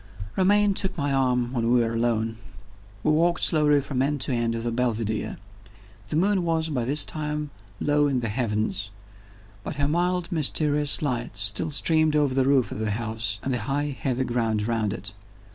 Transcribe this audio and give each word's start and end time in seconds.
Romayne 0.35 0.73
took 0.73 0.97
my 0.97 1.13
arm 1.13 1.53
when 1.53 1.71
we 1.71 1.79
were 1.81 1.93
alone 1.93 2.37
we 3.03 3.11
walked 3.11 3.43
slowly 3.43 3.79
from 3.81 4.01
end 4.01 4.19
to 4.21 4.33
end 4.33 4.55
of 4.55 4.63
the 4.63 4.71
Belvidere. 4.71 5.37
The 6.09 6.15
moon 6.15 6.43
was, 6.43 6.69
by 6.69 6.85
this 6.85 7.05
time, 7.05 7.51
low 7.79 8.07
in 8.07 8.19
the 8.21 8.29
heavens; 8.29 8.89
but 9.63 9.75
her 9.75 9.87
mild 9.87 10.31
mysterious 10.31 11.03
light 11.03 11.37
still 11.37 11.69
streamed 11.69 12.15
over 12.15 12.33
the 12.33 12.45
roof 12.45 12.71
of 12.71 12.79
the 12.79 12.89
house 12.89 13.39
and 13.43 13.53
the 13.53 13.59
high 13.69 13.95
heathy 13.99 14.23
ground 14.23 14.67
round 14.67 14.91
it. 14.91 15.13